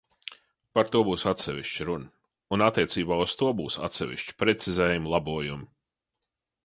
Par 0.77 0.87
to 0.93 1.01
būs 1.09 1.25
atsevišķa 1.31 1.85
runa, 1.89 2.09
un 2.57 2.65
attiecībā 2.69 3.19
uz 3.27 3.35
to 3.43 3.51
būs 3.61 3.77
atsevišķi 3.89 4.35
precizējumi, 4.41 5.13
labojumi. 5.17 5.71